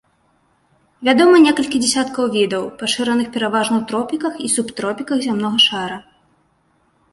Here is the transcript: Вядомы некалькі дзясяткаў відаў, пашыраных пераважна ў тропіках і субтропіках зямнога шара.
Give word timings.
Вядомы 1.09 1.35
некалькі 1.47 1.81
дзясяткаў 1.83 2.25
відаў, 2.37 2.63
пашыраных 2.81 3.29
пераважна 3.37 3.75
ў 3.83 3.91
тропіках 3.93 4.33
і 4.49 4.51
субтропіках 4.57 5.17
зямнога 5.29 5.57
шара. 5.69 5.97